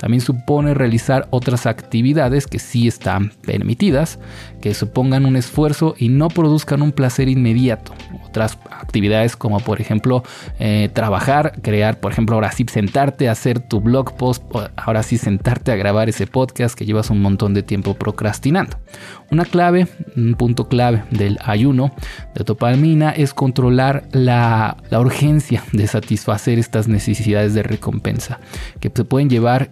También 0.00 0.22
supone 0.22 0.72
realizar 0.72 1.28
otras 1.28 1.66
actividades 1.66 2.46
que 2.46 2.58
sí 2.58 2.88
están 2.88 3.32
permitidas, 3.46 4.18
que 4.62 4.72
supongan 4.72 5.26
un 5.26 5.36
esfuerzo 5.36 5.94
y 5.98 6.08
no 6.08 6.28
produzcan 6.28 6.80
un 6.80 6.92
placer 6.92 7.28
inmediato. 7.28 7.92
Otras 8.26 8.58
actividades 8.70 9.36
como 9.36 9.60
por 9.60 9.78
ejemplo 9.80 10.22
eh, 10.58 10.88
trabajar, 10.94 11.60
crear, 11.60 12.00
por 12.00 12.12
ejemplo, 12.12 12.36
ahora 12.36 12.50
sí 12.50 12.64
sentarte 12.70 13.28
a 13.28 13.32
hacer 13.32 13.60
tu 13.60 13.82
blog 13.82 14.16
post, 14.16 14.42
ahora 14.76 15.02
sí 15.02 15.18
sentarte 15.18 15.70
a 15.70 15.76
grabar 15.76 16.08
ese 16.08 16.26
podcast 16.26 16.74
que 16.74 16.86
llevas 16.86 17.10
un 17.10 17.20
montón 17.20 17.52
de 17.52 17.62
tiempo 17.62 17.92
procrastinando. 17.92 18.78
Una 19.30 19.44
clave, 19.44 19.86
un 20.16 20.34
punto 20.34 20.66
clave 20.66 21.04
del 21.10 21.38
ayuno 21.44 21.92
de 22.34 22.44
dopamina 22.44 23.10
es 23.10 23.34
controlar 23.34 24.04
la, 24.12 24.78
la 24.88 25.00
urgencia 25.00 25.62
de 25.72 25.86
satisfacer 25.86 26.58
estas 26.58 26.88
necesidades 26.88 27.52
de 27.52 27.62
recompensa 27.62 28.40
que 28.80 28.90
se 28.94 29.04
pueden 29.04 29.28
llevar 29.28 29.70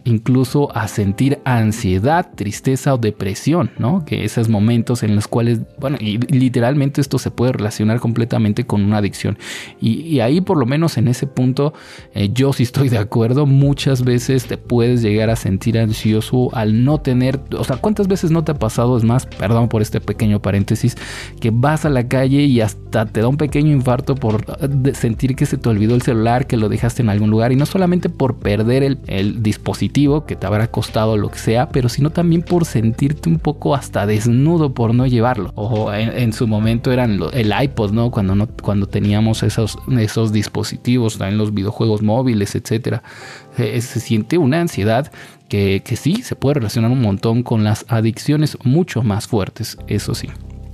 a 0.75 0.89
sentir 0.89 1.39
ansiedad, 1.45 2.31
tristeza 2.35 2.95
o 2.95 2.99
depresión, 2.99 3.71
¿no? 3.79 4.05
Que 4.05 4.25
esos 4.25 4.49
momentos 4.49 5.03
en 5.03 5.15
los 5.15 5.29
cuales, 5.29 5.61
bueno, 5.79 5.99
y 6.01 6.19
literalmente 6.19 7.01
esto 7.01 7.19
se 7.19 7.31
puede 7.31 7.53
relacionar 7.53 8.01
completamente 8.01 8.67
con 8.67 8.85
una 8.85 8.99
adicción. 8.99 9.39
Y, 9.81 10.21
ahí 10.21 10.41
por 10.41 10.57
lo 10.57 10.67
menos 10.67 10.99
en 10.99 11.07
ese 11.07 11.27
punto 11.27 11.73
eh, 12.15 12.31
yo 12.33 12.53
sí 12.53 12.65
estoy 12.65 12.89
de 12.89 12.99
acuerdo, 12.99 13.47
muchas 13.47 14.03
veces 14.03 14.47
te 14.47 14.57
puedes 14.57 15.01
llegar 15.01 15.31
a 15.31 15.37
sentir 15.37 15.79
ansioso 15.79 16.55
al 16.55 16.85
no 16.85 16.99
tener, 16.99 17.41
o 17.57 17.65
sea, 17.65 17.77
¿cuántas 17.77 18.09
veces 18.09 18.31
no 18.31 18.43
te 18.43 18.53
ha 18.53 18.59
pasado? 18.59 18.97
Es 18.97 19.05
más, 19.05 19.27
perdón 19.27 19.69
por 19.69 19.83
este 19.83 20.01
pequeño 20.01 20.43
paréntesis, 20.43 20.97
que 21.41 21.51
vas 21.51 21.85
a 21.85 21.89
la 21.89 22.09
calle 22.09 22.43
y 22.43 22.61
hasta 22.61 23.07
te 23.07 23.21
da 23.21 23.29
un 23.29 23.37
pequeño 23.37 23.73
infarto 23.73 24.15
por 24.15 24.45
eh, 24.61 24.95
sentir 24.95 25.37
que 25.37 25.47
se 25.47 25.57
te 25.57 25.69
olvidó 25.69 25.95
el 25.95 26.03
celular, 26.03 26.47
que 26.47 26.57
lo 26.57 26.69
dejaste 26.69 27.03
en 27.03 27.11
algún 27.11 27.31
lugar 27.31 27.53
y 27.53 27.57
no 27.57 27.67
solamente 27.67 28.09
por 28.09 28.37
perder 28.37 28.83
el, 28.83 29.43
dispositivo 29.43 30.08
que 30.27 30.37
te 30.37 30.47
habrá 30.47 30.71
costado 30.71 31.17
lo 31.17 31.31
que 31.31 31.39
sea, 31.39 31.69
pero 31.69 31.89
sino 31.89 32.11
también 32.11 32.43
por 32.43 32.65
sentirte 32.65 33.29
un 33.29 33.39
poco 33.39 33.75
hasta 33.75 34.07
desnudo 34.07 34.75
por 34.75 34.95
no 34.95 35.07
llevarlo. 35.07 35.53
O 35.55 35.93
en, 35.93 36.33
su 36.33 36.47
momento 36.47 36.93
eran 36.93 37.21
el 37.33 37.53
iPod, 37.63 37.93
¿no? 37.93 38.11
Cuando, 38.11 38.35
no, 38.35 38.49
cuando 38.49 38.87
teníamos 38.87 39.43
esos, 39.43 39.79
esos 39.99 40.33
dispositivos, 40.33 41.21
en 41.21 41.39
los 41.39 41.55
videojuegos 41.55 42.03
móviles, 42.03 42.55
etcétera. 42.55 43.03
se 43.57 43.81
siente 44.01 44.39
una 44.39 44.61
ansiedad 44.61 45.11
que, 45.49 45.83
que 45.85 45.97
sí 45.97 46.23
se 46.23 46.37
puede 46.37 46.55
relacionar 46.55 46.91
un 46.91 47.01
montón 47.01 47.43
con 47.43 47.65
las 47.65 47.85
adicciones 47.89 48.59
mucho 48.65 49.03
más 49.03 49.27
fuertes, 49.27 49.79
eso 49.89 50.15
sí. 50.15 50.29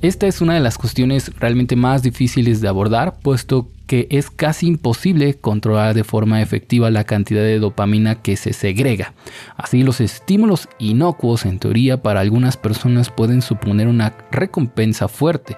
Esta 0.04 0.26
es 0.26 0.42
una 0.42 0.52
de 0.52 0.60
las 0.60 0.76
cuestiones 0.76 1.32
realmente 1.38 1.76
más 1.76 2.02
difíciles 2.02 2.60
de 2.60 2.68
abordar, 2.68 3.14
puesto 3.22 3.70
que 3.86 4.06
es 4.10 4.30
casi 4.30 4.66
imposible 4.66 5.32
controlar 5.32 5.94
de 5.94 6.04
forma 6.04 6.42
efectiva 6.42 6.90
la 6.90 7.04
cantidad 7.04 7.40
de 7.40 7.58
dopamina 7.58 8.16
que 8.16 8.36
se 8.36 8.52
segrega. 8.52 9.14
Así 9.56 9.82
los 9.82 10.02
estímulos 10.02 10.68
inocuos 10.78 11.46
en 11.46 11.58
teoría 11.58 12.02
para 12.02 12.20
algunas 12.20 12.58
personas 12.58 13.08
pueden 13.08 13.40
suponer 13.40 13.88
una 13.88 14.12
recompensa 14.30 15.08
fuerte, 15.08 15.56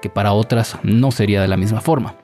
que 0.00 0.08
para 0.08 0.32
otras 0.32 0.78
no 0.84 1.10
sería 1.10 1.42
de 1.42 1.48
la 1.48 1.56
misma 1.56 1.80
forma. 1.80 2.14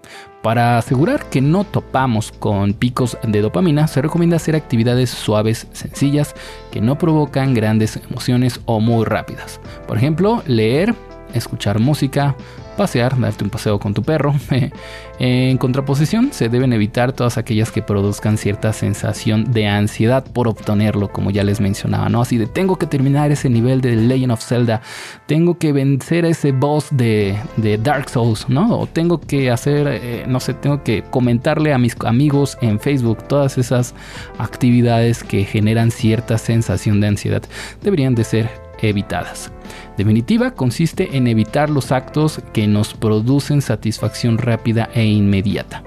Para 0.45 0.78
asegurar 0.78 1.28
que 1.28 1.40
no 1.40 1.64
topamos 1.64 2.31
con 2.31 2.75
picos 2.75 3.19
de 3.26 3.40
dopamina, 3.40 3.88
se 3.88 4.00
recomienda 4.00 4.37
hacer 4.37 4.54
actividades 4.54 5.11
suaves, 5.11 5.66
sencillas, 5.73 6.37
que 6.71 6.81
no 6.81 6.99
provocan 6.99 7.52
grandes 7.52 7.97
emociones 7.97 8.61
o 8.66 8.78
muy 8.78 9.04
rápidas. 9.07 9.59
Por 9.88 9.97
ejemplo, 9.97 10.40
leer, 10.47 10.95
escuchar 11.35 11.79
música, 11.79 12.37
pasear, 12.76 13.19
darte 13.19 13.45
un 13.45 13.50
paseo 13.50 13.79
con 13.79 13.95
tu 13.95 14.03
perro. 14.03 14.35
en 15.19 15.59
contraposición, 15.59 16.33
se 16.33 16.49
deben 16.49 16.73
evitar 16.73 17.12
todas 17.12 17.38
aquellas 17.38 17.71
que 17.71 17.83
produzcan 17.83 18.37
cierta 18.37 18.73
sensación 18.73 19.53
de 19.53 19.67
ansiedad 19.67 20.25
por 20.25 20.49
obtenerlo, 20.49 21.09
como 21.09 21.31
ya 21.31 21.45
les 21.45 21.61
mencionaba, 21.61 22.09
¿no? 22.09 22.21
Así 22.21 22.38
de 22.38 22.47
tengo 22.47 22.76
que 22.76 22.87
terminar 22.87 23.31
ese 23.31 23.49
nivel 23.49 23.81
de 23.81 23.97
Legend 23.97 24.33
of 24.33 24.45
Zelda, 24.45 24.81
tengo 25.26 25.59
que 25.59 25.73
vencer 25.73 26.25
a 26.25 26.29
ese 26.29 26.53
boss 26.53 26.88
de, 26.91 27.38
Dark 27.83 28.09
Souls, 28.11 28.49
¿no? 28.49 28.79
O 28.79 28.87
tengo 28.87 29.21
que 29.21 29.50
hacer, 29.50 29.87
eh, 29.88 30.25
no 30.26 30.41
sé, 30.41 30.55
tengo 30.55 30.83
que 30.83 31.03
comentarle 31.03 31.73
a 31.73 31.79
mis 31.79 31.97
amigos 32.05 32.59
en 32.61 32.81
Facebook 32.81 33.26
todas 33.29 33.59
esas 33.59 33.95
actividades 34.38 35.23
que 35.23 35.45
generan 35.45 35.91
cierta 35.91 36.38
sensación 36.38 37.00
de 37.00 37.09
ansiedad. 37.09 37.43
Deberían 37.83 38.14
de 38.14 38.25
ser 38.25 38.50
evitadas. 38.81 39.50
Definitiva 39.97 40.52
consiste 40.52 41.16
en 41.16 41.26
evitar 41.26 41.71
los 41.71 41.92
actos 41.92 42.40
que 42.52 42.66
nos 42.66 42.94
producen 42.94 43.62
satisfacción 43.62 44.38
rápida 44.38 44.88
e 44.94 45.04
inmediata 45.04 45.83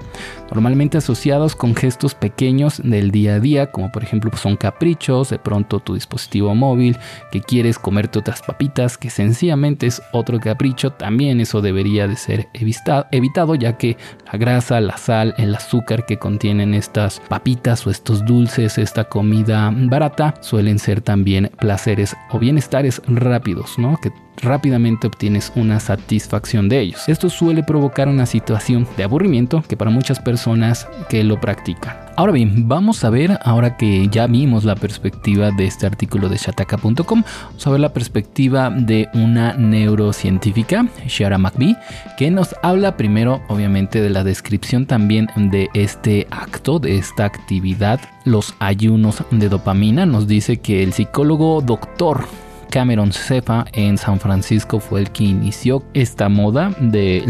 normalmente 0.50 0.98
asociados 0.98 1.54
con 1.54 1.74
gestos 1.74 2.14
pequeños 2.14 2.80
del 2.82 3.10
día 3.10 3.34
a 3.34 3.40
día, 3.40 3.70
como 3.70 3.92
por 3.92 4.02
ejemplo 4.02 4.30
pues, 4.30 4.42
son 4.42 4.56
caprichos, 4.56 5.30
de 5.30 5.38
pronto 5.38 5.80
tu 5.80 5.94
dispositivo 5.94 6.54
móvil, 6.54 6.96
que 7.30 7.40
quieres 7.40 7.78
comerte 7.78 8.18
otras 8.18 8.42
papitas, 8.42 8.96
que 8.96 9.10
sencillamente 9.10 9.86
es 9.86 10.02
otro 10.12 10.40
capricho, 10.40 10.90
también 10.92 11.40
eso 11.40 11.60
debería 11.60 12.08
de 12.08 12.16
ser 12.16 12.48
evitado, 12.54 13.54
ya 13.54 13.76
que 13.76 13.96
la 14.30 14.38
grasa, 14.38 14.80
la 14.80 14.96
sal, 14.96 15.34
el 15.38 15.54
azúcar 15.54 16.06
que 16.06 16.18
contienen 16.18 16.74
estas 16.74 17.20
papitas 17.28 17.86
o 17.86 17.90
estos 17.90 18.24
dulces, 18.24 18.78
esta 18.78 19.04
comida 19.04 19.72
barata, 19.74 20.34
suelen 20.40 20.78
ser 20.78 21.00
también 21.00 21.50
placeres 21.58 22.16
o 22.30 22.38
bienestares 22.38 23.02
rápidos, 23.06 23.67
¿no? 23.76 23.98
Que 24.00 24.12
rápidamente 24.42 25.06
obtienes 25.06 25.52
una 25.56 25.80
satisfacción 25.80 26.68
de 26.68 26.80
ellos. 26.80 27.08
Esto 27.08 27.28
suele 27.28 27.62
provocar 27.62 28.08
una 28.08 28.26
situación 28.26 28.86
de 28.96 29.04
aburrimiento 29.04 29.62
que 29.66 29.76
para 29.76 29.90
muchas 29.90 30.20
personas 30.20 30.88
que 31.08 31.24
lo 31.24 31.40
practican. 31.40 31.96
Ahora 32.16 32.32
bien, 32.32 32.66
vamos 32.66 33.04
a 33.04 33.10
ver, 33.10 33.38
ahora 33.44 33.76
que 33.76 34.08
ya 34.08 34.26
vimos 34.26 34.64
la 34.64 34.74
perspectiva 34.74 35.52
de 35.52 35.66
este 35.66 35.86
artículo 35.86 36.28
de 36.28 36.36
shataka.com, 36.36 37.22
vamos 37.22 37.66
a 37.66 37.70
ver 37.70 37.78
la 37.78 37.92
perspectiva 37.92 38.70
de 38.70 39.08
una 39.14 39.54
neurocientífica, 39.54 40.88
Shara 41.06 41.38
McBee, 41.38 41.76
que 42.16 42.32
nos 42.32 42.56
habla 42.62 42.96
primero, 42.96 43.40
obviamente, 43.46 44.00
de 44.00 44.10
la 44.10 44.24
descripción 44.24 44.86
también 44.86 45.28
de 45.36 45.68
este 45.74 46.26
acto, 46.30 46.80
de 46.80 46.98
esta 46.98 47.24
actividad, 47.24 48.00
los 48.24 48.52
ayunos 48.58 49.22
de 49.30 49.48
dopamina. 49.48 50.04
Nos 50.04 50.26
dice 50.26 50.56
que 50.56 50.82
el 50.82 50.92
psicólogo 50.92 51.60
doctor 51.60 52.26
Cameron 52.70 53.12
Cefa 53.12 53.64
en 53.72 53.98
San 53.98 54.20
Francisco 54.20 54.80
fue 54.80 55.00
el 55.00 55.10
que 55.10 55.24
inició 55.24 55.82
esta 55.94 56.28
moda 56.28 56.74
de 56.80 57.24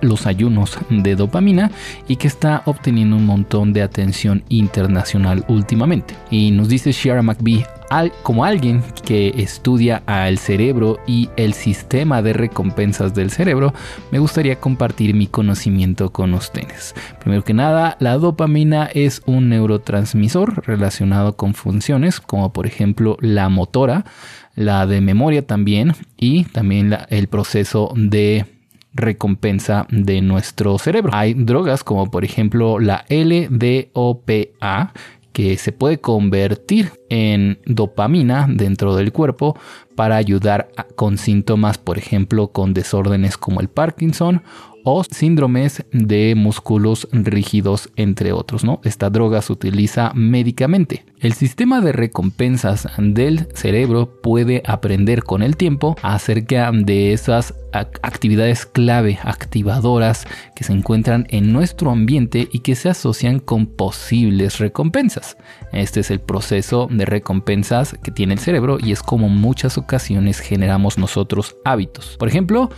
los 0.00 0.26
ayunos 0.26 0.78
de 0.90 1.16
dopamina 1.16 1.70
y 2.08 2.16
que 2.16 2.28
está 2.28 2.62
obteniendo 2.66 3.16
un 3.16 3.26
montón 3.26 3.72
de 3.72 3.82
atención 3.82 4.44
internacional 4.48 5.44
últimamente. 5.48 6.14
Y 6.30 6.50
nos 6.50 6.68
dice 6.68 6.92
Shara 6.92 7.22
McBee, 7.22 7.64
como 8.22 8.44
alguien 8.44 8.82
que 9.04 9.28
estudia 9.36 10.02
al 10.06 10.38
cerebro 10.38 10.98
y 11.06 11.30
el 11.36 11.54
sistema 11.54 12.22
de 12.22 12.32
recompensas 12.32 13.14
del 13.14 13.30
cerebro, 13.30 13.72
me 14.10 14.18
gustaría 14.18 14.56
compartir 14.56 15.14
mi 15.14 15.26
conocimiento 15.26 16.10
con 16.10 16.34
ustedes. 16.34 16.94
Primero 17.20 17.44
que 17.44 17.54
nada, 17.54 17.96
la 18.00 18.18
dopamina 18.18 18.86
es 18.86 19.22
un 19.26 19.48
neurotransmisor 19.48 20.66
relacionado 20.66 21.36
con 21.36 21.54
funciones 21.54 22.20
como 22.20 22.52
por 22.52 22.66
ejemplo 22.66 23.16
la 23.20 23.48
motora, 23.48 24.04
la 24.54 24.86
de 24.86 25.00
memoria 25.00 25.46
también 25.46 25.92
y 26.16 26.44
también 26.44 26.96
el 27.10 27.28
proceso 27.28 27.92
de 27.94 28.46
recompensa 28.96 29.86
de 29.90 30.22
nuestro 30.22 30.78
cerebro. 30.78 31.12
Hay 31.14 31.34
drogas 31.34 31.84
como 31.84 32.10
por 32.10 32.24
ejemplo 32.24 32.80
la 32.80 33.04
LDOPA 33.08 34.92
que 35.36 35.58
se 35.58 35.70
puede 35.70 35.98
convertir 35.98 36.92
en 37.10 37.58
dopamina 37.66 38.46
dentro 38.48 38.96
del 38.96 39.12
cuerpo 39.12 39.54
para 39.94 40.16
ayudar 40.16 40.70
con 40.94 41.18
síntomas, 41.18 41.76
por 41.76 41.98
ejemplo, 41.98 42.48
con 42.48 42.72
desórdenes 42.72 43.36
como 43.36 43.60
el 43.60 43.68
Parkinson 43.68 44.42
o 44.88 45.02
síndromes 45.02 45.84
de 45.90 46.36
músculos 46.36 47.08
rígidos, 47.10 47.90
entre 47.96 48.30
otros. 48.32 48.62
¿no? 48.62 48.80
Esta 48.84 49.10
droga 49.10 49.42
se 49.42 49.52
utiliza 49.52 50.12
médicamente. 50.14 51.04
El 51.18 51.32
sistema 51.32 51.80
de 51.80 51.90
recompensas 51.90 52.86
del 52.96 53.48
cerebro 53.52 54.20
puede 54.22 54.62
aprender 54.64 55.24
con 55.24 55.42
el 55.42 55.56
tiempo 55.56 55.96
acerca 56.02 56.70
de 56.72 57.12
esas 57.12 57.52
actividades 57.72 58.64
clave 58.64 59.18
activadoras 59.22 60.26
que 60.54 60.64
se 60.64 60.72
encuentran 60.72 61.26
en 61.30 61.52
nuestro 61.52 61.90
ambiente 61.90 62.48
y 62.52 62.60
que 62.60 62.74
se 62.74 62.88
asocian 62.88 63.40
con 63.40 63.66
posibles 63.66 64.58
recompensas. 64.58 65.36
Este 65.72 66.00
es 66.00 66.10
el 66.10 66.20
proceso 66.20 66.88
de 66.90 67.04
recompensas 67.04 67.96
que 68.02 68.10
tiene 68.10 68.34
el 68.34 68.40
cerebro 68.40 68.78
y 68.80 68.92
es 68.92 69.02
como 69.02 69.28
muchas 69.28 69.78
ocasiones 69.78 70.40
generamos 70.40 70.96
nosotros 70.96 71.56
hábitos. 71.64 72.16
Por 72.18 72.28
ejemplo, 72.28 72.70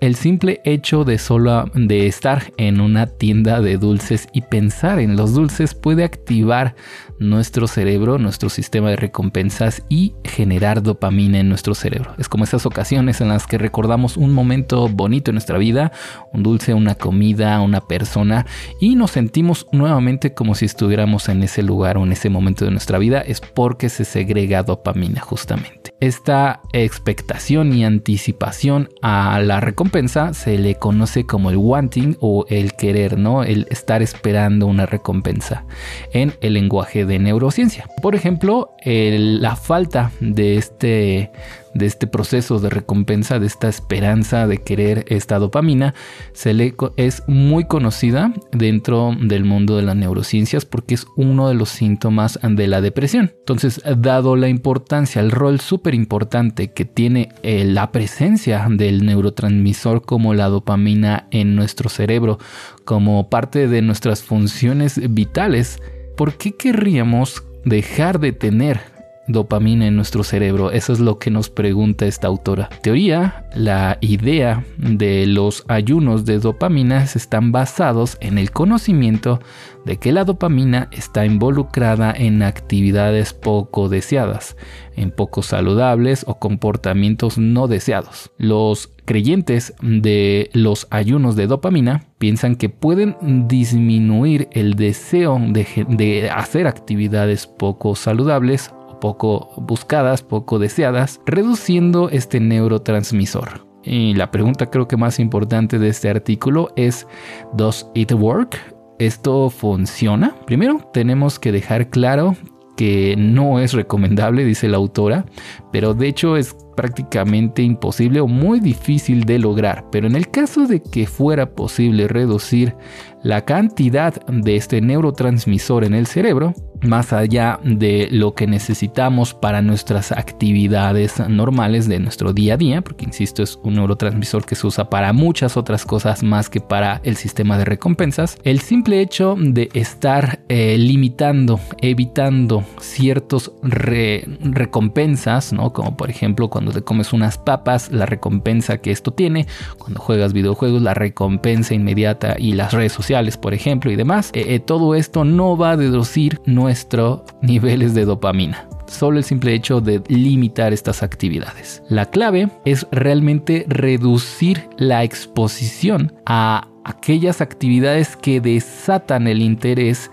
el 0.00 0.16
simple 0.16 0.60
hecho 0.64 1.04
de 1.04 1.18
solo 1.18 1.49
de 1.74 2.06
estar 2.06 2.52
en 2.56 2.80
una 2.80 3.06
tienda 3.06 3.60
de 3.60 3.76
dulces 3.76 4.28
y 4.32 4.42
pensar 4.42 4.98
en 4.98 5.16
los 5.16 5.34
dulces 5.34 5.74
puede 5.74 6.04
activar 6.04 6.74
nuestro 7.18 7.68
cerebro, 7.68 8.18
nuestro 8.18 8.48
sistema 8.48 8.90
de 8.90 8.96
recompensas 8.96 9.82
y 9.88 10.14
generar 10.24 10.82
dopamina 10.82 11.38
en 11.38 11.48
nuestro 11.48 11.74
cerebro. 11.74 12.14
Es 12.18 12.28
como 12.28 12.44
esas 12.44 12.66
ocasiones 12.66 13.20
en 13.20 13.28
las 13.28 13.46
que 13.46 13.58
recordamos 13.58 14.16
un 14.16 14.32
momento 14.32 14.88
bonito 14.88 15.30
en 15.30 15.34
nuestra 15.34 15.58
vida, 15.58 15.92
un 16.32 16.42
dulce, 16.42 16.74
una 16.74 16.94
comida, 16.94 17.60
una 17.60 17.80
persona 17.82 18.46
y 18.80 18.94
nos 18.94 19.10
sentimos 19.10 19.66
nuevamente 19.72 20.34
como 20.34 20.54
si 20.54 20.64
estuviéramos 20.64 21.28
en 21.28 21.42
ese 21.42 21.62
lugar 21.62 21.98
o 21.98 22.04
en 22.04 22.12
ese 22.12 22.30
momento 22.30 22.64
de 22.64 22.70
nuestra 22.70 22.98
vida, 22.98 23.20
es 23.20 23.40
porque 23.40 23.88
se 23.88 24.04
segrega 24.04 24.62
dopamina 24.62 25.20
justamente. 25.20 25.79
Esta 26.00 26.62
expectación 26.72 27.74
y 27.74 27.84
anticipación 27.84 28.88
a 29.02 29.38
la 29.40 29.60
recompensa 29.60 30.32
se 30.32 30.56
le 30.56 30.76
conoce 30.76 31.26
como 31.26 31.50
el 31.50 31.58
wanting 31.58 32.16
o 32.20 32.46
el 32.48 32.72
querer, 32.72 33.18
¿no? 33.18 33.44
El 33.44 33.66
estar 33.70 34.00
esperando 34.00 34.66
una 34.66 34.86
recompensa 34.86 35.66
en 36.14 36.32
el 36.40 36.54
lenguaje 36.54 37.04
de 37.04 37.18
neurociencia. 37.18 37.86
Por 38.00 38.14
ejemplo, 38.14 38.74
la 38.84 39.56
falta 39.56 40.10
de 40.20 40.56
este 40.56 41.30
de 41.74 41.86
este 41.86 42.06
proceso 42.06 42.58
de 42.58 42.70
recompensa, 42.70 43.38
de 43.38 43.46
esta 43.46 43.68
esperanza 43.68 44.46
de 44.46 44.58
querer 44.58 45.04
esta 45.08 45.38
dopamina, 45.38 45.94
se 46.32 46.54
le, 46.54 46.74
es 46.96 47.22
muy 47.26 47.64
conocida 47.64 48.32
dentro 48.52 49.14
del 49.20 49.44
mundo 49.44 49.76
de 49.76 49.82
las 49.82 49.96
neurociencias 49.96 50.64
porque 50.64 50.94
es 50.94 51.06
uno 51.16 51.48
de 51.48 51.54
los 51.54 51.68
síntomas 51.68 52.38
de 52.42 52.66
la 52.66 52.80
depresión. 52.80 53.32
Entonces, 53.38 53.82
dado 53.98 54.36
la 54.36 54.48
importancia, 54.48 55.20
el 55.20 55.30
rol 55.30 55.60
súper 55.60 55.94
importante 55.94 56.72
que 56.72 56.84
tiene 56.84 57.30
eh, 57.42 57.64
la 57.64 57.92
presencia 57.92 58.66
del 58.70 59.04
neurotransmisor 59.04 60.02
como 60.02 60.34
la 60.34 60.48
dopamina 60.48 61.28
en 61.30 61.56
nuestro 61.56 61.88
cerebro, 61.88 62.38
como 62.84 63.28
parte 63.28 63.68
de 63.68 63.82
nuestras 63.82 64.22
funciones 64.22 65.00
vitales, 65.14 65.80
¿por 66.16 66.34
qué 66.34 66.52
querríamos 66.52 67.44
dejar 67.64 68.20
de 68.20 68.32
tener 68.32 68.99
dopamina 69.26 69.86
en 69.86 69.96
nuestro 69.96 70.24
cerebro? 70.24 70.70
Eso 70.70 70.92
es 70.92 71.00
lo 71.00 71.18
que 71.18 71.30
nos 71.30 71.50
pregunta 71.50 72.06
esta 72.06 72.28
autora. 72.28 72.68
teoría, 72.82 73.44
la 73.54 73.98
idea 74.00 74.64
de 74.78 75.26
los 75.26 75.64
ayunos 75.68 76.24
de 76.24 76.38
dopamina 76.38 77.02
están 77.02 77.52
basados 77.52 78.16
en 78.20 78.38
el 78.38 78.50
conocimiento 78.50 79.40
de 79.84 79.96
que 79.96 80.12
la 80.12 80.24
dopamina 80.24 80.88
está 80.92 81.24
involucrada 81.24 82.12
en 82.12 82.42
actividades 82.42 83.32
poco 83.32 83.88
deseadas, 83.88 84.56
en 84.96 85.10
poco 85.10 85.42
saludables 85.42 86.24
o 86.26 86.38
comportamientos 86.38 87.38
no 87.38 87.66
deseados. 87.66 88.30
Los 88.36 88.90
creyentes 89.04 89.74
de 89.82 90.50
los 90.52 90.86
ayunos 90.90 91.34
de 91.34 91.46
dopamina 91.46 92.04
piensan 92.18 92.56
que 92.56 92.68
pueden 92.68 93.16
disminuir 93.48 94.48
el 94.52 94.74
deseo 94.74 95.40
de, 95.40 96.30
hacer 96.32 96.66
actividades 96.66 97.46
poco 97.46 97.96
saludables 97.96 98.70
poco 99.00 99.50
buscadas, 99.56 100.22
poco 100.22 100.58
deseadas, 100.58 101.20
reduciendo 101.26 102.08
este 102.10 102.38
neurotransmisor. 102.40 103.66
Y 103.82 104.14
la 104.14 104.30
pregunta 104.30 104.70
creo 104.70 104.86
que 104.86 104.96
más 104.96 105.18
importante 105.18 105.78
de 105.78 105.88
este 105.88 106.10
artículo 106.10 106.70
es, 106.76 107.06
¿Does 107.54 107.88
it 107.94 108.12
work? 108.12 108.56
¿Esto 108.98 109.48
funciona? 109.48 110.36
Primero 110.46 110.90
tenemos 110.92 111.38
que 111.38 111.52
dejar 111.52 111.88
claro 111.88 112.36
que 112.76 113.14
no 113.16 113.58
es 113.58 113.72
recomendable, 113.72 114.44
dice 114.44 114.68
la 114.68 114.76
autora, 114.76 115.24
pero 115.72 115.94
de 115.94 116.08
hecho 116.08 116.36
es 116.36 116.56
prácticamente 116.80 117.60
imposible 117.60 118.20
o 118.20 118.26
muy 118.26 118.58
difícil 118.58 119.24
de 119.24 119.38
lograr. 119.38 119.84
Pero 119.92 120.06
en 120.06 120.16
el 120.16 120.30
caso 120.30 120.66
de 120.66 120.80
que 120.80 121.06
fuera 121.06 121.50
posible 121.50 122.08
reducir 122.08 122.74
la 123.22 123.44
cantidad 123.44 124.14
de 124.26 124.56
este 124.56 124.80
neurotransmisor 124.80 125.84
en 125.84 125.92
el 125.92 126.06
cerebro, 126.06 126.54
más 126.82 127.12
allá 127.12 127.60
de 127.62 128.08
lo 128.10 128.34
que 128.34 128.46
necesitamos 128.46 129.34
para 129.34 129.60
nuestras 129.60 130.12
actividades 130.12 131.20
normales 131.28 131.86
de 131.88 131.98
nuestro 131.98 132.32
día 132.32 132.54
a 132.54 132.56
día, 132.56 132.80
porque 132.80 133.04
insisto, 133.04 133.42
es 133.42 133.58
un 133.62 133.74
neurotransmisor 133.74 134.46
que 134.46 134.54
se 134.54 134.66
usa 134.66 134.88
para 134.88 135.12
muchas 135.12 135.58
otras 135.58 135.84
cosas 135.84 136.22
más 136.22 136.48
que 136.48 136.60
para 136.60 137.02
el 137.04 137.16
sistema 137.16 137.58
de 137.58 137.66
recompensas, 137.66 138.38
el 138.44 138.60
simple 138.60 139.02
hecho 139.02 139.36
de 139.38 139.68
estar 139.74 140.40
eh, 140.48 140.78
limitando, 140.78 141.60
evitando 141.82 142.64
ciertos 142.80 143.52
recompensas, 143.62 145.52
¿no? 145.52 145.74
como 145.74 145.96
por 145.96 146.08
ejemplo 146.08 146.48
cuando 146.48 146.69
te 146.72 146.82
comes 146.82 147.12
unas 147.12 147.38
papas, 147.38 147.90
la 147.90 148.06
recompensa 148.06 148.78
que 148.78 148.90
esto 148.90 149.12
tiene, 149.12 149.46
cuando 149.78 150.00
juegas 150.00 150.32
videojuegos, 150.32 150.82
la 150.82 150.94
recompensa 150.94 151.74
inmediata 151.74 152.36
y 152.38 152.52
las 152.52 152.72
redes 152.72 152.92
sociales, 152.92 153.36
por 153.36 153.54
ejemplo, 153.54 153.90
y 153.90 153.96
demás, 153.96 154.30
eh, 154.32 154.54
eh, 154.54 154.60
todo 154.60 154.94
esto 154.94 155.24
no 155.24 155.56
va 155.56 155.72
a 155.72 155.76
deducir, 155.76 156.40
nuestros 156.46 157.22
niveles 157.42 157.94
de 157.94 158.04
dopamina. 158.04 158.68
Solo 158.86 159.18
el 159.18 159.24
simple 159.24 159.54
hecho 159.54 159.80
de 159.80 160.02
limitar 160.08 160.72
estas 160.72 161.04
actividades. 161.04 161.82
La 161.88 162.06
clave 162.06 162.48
es 162.64 162.86
realmente 162.90 163.64
reducir 163.68 164.68
la 164.78 165.04
exposición 165.04 166.12
a 166.26 166.66
aquellas 166.84 167.40
actividades 167.40 168.16
que 168.16 168.40
desatan 168.40 169.28
el 169.28 169.42
interés 169.42 170.10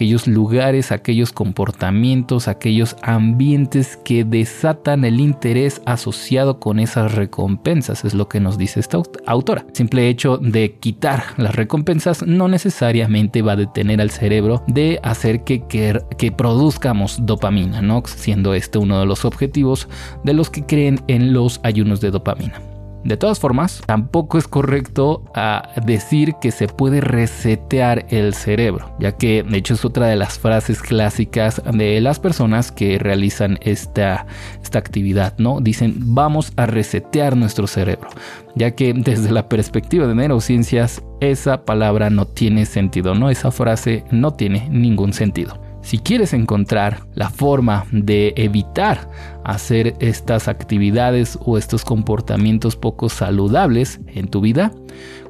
aquellos 0.00 0.26
lugares, 0.26 0.92
aquellos 0.92 1.30
comportamientos, 1.30 2.48
aquellos 2.48 2.96
ambientes 3.02 3.98
que 4.02 4.24
desatan 4.24 5.04
el 5.04 5.20
interés 5.20 5.82
asociado 5.84 6.58
con 6.58 6.78
esas 6.78 7.14
recompensas, 7.14 8.06
es 8.06 8.14
lo 8.14 8.26
que 8.26 8.40
nos 8.40 8.56
dice 8.56 8.80
esta 8.80 9.02
autora. 9.26 9.66
Simple 9.74 10.08
hecho 10.08 10.38
de 10.38 10.76
quitar 10.76 11.22
las 11.36 11.54
recompensas 11.54 12.26
no 12.26 12.48
necesariamente 12.48 13.42
va 13.42 13.52
a 13.52 13.56
detener 13.56 14.00
al 14.00 14.10
cerebro 14.10 14.64
de 14.66 15.00
hacer 15.02 15.44
que, 15.44 15.66
que, 15.66 16.00
que 16.16 16.32
produzcamos 16.32 17.18
dopamina, 17.26 17.82
¿no? 17.82 18.02
siendo 18.06 18.54
este 18.54 18.78
uno 18.78 19.00
de 19.00 19.04
los 19.04 19.26
objetivos 19.26 19.86
de 20.24 20.32
los 20.32 20.48
que 20.48 20.64
creen 20.64 21.02
en 21.08 21.34
los 21.34 21.60
ayunos 21.62 22.00
de 22.00 22.10
dopamina. 22.10 22.69
De 23.04 23.16
todas 23.16 23.40
formas, 23.40 23.82
tampoco 23.86 24.36
es 24.36 24.46
correcto 24.46 25.24
ah, 25.34 25.70
decir 25.86 26.34
que 26.40 26.50
se 26.50 26.68
puede 26.68 27.00
resetear 27.00 28.04
el 28.10 28.34
cerebro, 28.34 28.94
ya 28.98 29.12
que 29.12 29.42
de 29.42 29.56
hecho 29.56 29.74
es 29.74 29.84
otra 29.84 30.06
de 30.06 30.16
las 30.16 30.38
frases 30.38 30.82
clásicas 30.82 31.62
de 31.72 32.00
las 32.02 32.20
personas 32.20 32.70
que 32.72 32.98
realizan 32.98 33.58
esta, 33.62 34.26
esta 34.62 34.78
actividad, 34.78 35.34
¿no? 35.38 35.60
Dicen, 35.60 35.94
vamos 36.14 36.52
a 36.56 36.66
resetear 36.66 37.36
nuestro 37.36 37.66
cerebro, 37.66 38.10
ya 38.54 38.72
que 38.72 38.92
desde 38.96 39.30
la 39.30 39.48
perspectiva 39.48 40.06
de 40.06 40.14
neurociencias, 40.14 41.02
esa 41.20 41.64
palabra 41.64 42.10
no 42.10 42.26
tiene 42.26 42.66
sentido, 42.66 43.14
¿no? 43.14 43.30
Esa 43.30 43.50
frase 43.50 44.04
no 44.10 44.34
tiene 44.34 44.68
ningún 44.70 45.14
sentido. 45.14 45.69
Si 45.82 45.98
quieres 45.98 46.32
encontrar 46.34 47.06
la 47.14 47.30
forma 47.30 47.86
de 47.90 48.34
evitar 48.36 49.08
hacer 49.44 49.94
estas 49.98 50.46
actividades 50.46 51.38
o 51.44 51.56
estos 51.56 51.84
comportamientos 51.84 52.76
poco 52.76 53.08
saludables 53.08 54.00
en 54.06 54.28
tu 54.28 54.40
vida, 54.40 54.72